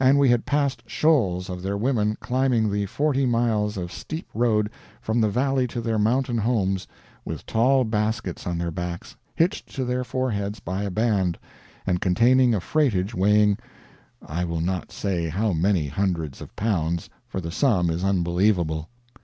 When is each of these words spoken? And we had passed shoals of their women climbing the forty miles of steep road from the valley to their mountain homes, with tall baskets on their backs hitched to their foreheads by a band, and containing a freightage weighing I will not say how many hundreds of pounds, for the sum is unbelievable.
And 0.00 0.18
we 0.18 0.28
had 0.28 0.44
passed 0.44 0.82
shoals 0.88 1.48
of 1.48 1.62
their 1.62 1.76
women 1.76 2.16
climbing 2.18 2.68
the 2.68 2.86
forty 2.86 3.24
miles 3.24 3.76
of 3.76 3.92
steep 3.92 4.28
road 4.34 4.70
from 5.00 5.20
the 5.20 5.28
valley 5.28 5.68
to 5.68 5.80
their 5.80 6.00
mountain 6.00 6.38
homes, 6.38 6.88
with 7.24 7.46
tall 7.46 7.84
baskets 7.84 8.44
on 8.44 8.58
their 8.58 8.72
backs 8.72 9.14
hitched 9.36 9.72
to 9.76 9.84
their 9.84 10.02
foreheads 10.02 10.58
by 10.58 10.82
a 10.82 10.90
band, 10.90 11.38
and 11.86 12.00
containing 12.00 12.54
a 12.56 12.60
freightage 12.60 13.14
weighing 13.14 13.56
I 14.20 14.42
will 14.44 14.60
not 14.60 14.90
say 14.90 15.28
how 15.28 15.52
many 15.52 15.86
hundreds 15.86 16.40
of 16.40 16.56
pounds, 16.56 17.08
for 17.28 17.40
the 17.40 17.52
sum 17.52 17.88
is 17.88 18.02
unbelievable. 18.02 18.88